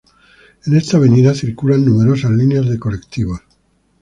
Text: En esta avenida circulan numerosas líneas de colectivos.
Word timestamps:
En 0.65 0.75
esta 0.75 0.97
avenida 0.97 1.35
circulan 1.35 1.85
numerosas 1.85 2.31
líneas 2.31 2.67
de 2.67 2.79
colectivos. 2.79 3.41